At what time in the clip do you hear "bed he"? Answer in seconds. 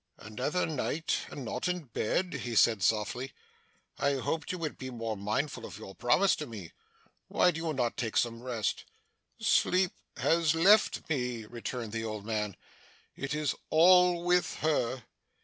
1.83-2.55